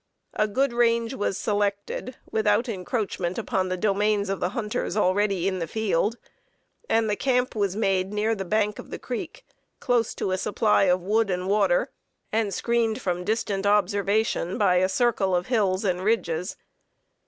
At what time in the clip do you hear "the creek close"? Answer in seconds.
8.89-10.15